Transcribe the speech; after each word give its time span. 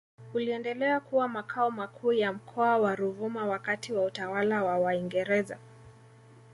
uliendelea 0.33 0.99
kuwa 0.99 1.27
Makao 1.27 1.71
makuu 1.71 2.13
ya 2.13 2.33
Mkoa 2.33 2.77
wa 2.77 2.95
Ruvuma 2.95 3.45
wakati 3.45 3.93
wa 3.93 4.05
utawala 4.05 4.63
wa 4.63 4.77
Waingereza 4.79 5.57